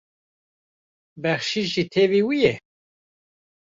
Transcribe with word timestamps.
Bexşîş 1.21 1.67
jî 1.73 1.83
tevî 1.93 2.21
wê 2.27 2.37
ye? 2.43 2.53